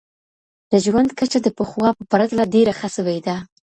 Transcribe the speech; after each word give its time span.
د 0.71 0.73
ژوند 0.85 1.09
کچه 1.19 1.39
د 1.43 1.47
پخوا 1.57 1.89
په 1.97 2.03
پرتله 2.11 2.43
ډېره 2.53 2.73
ښه 2.79 2.87
سوي 2.97 3.19
ده. 3.27 3.35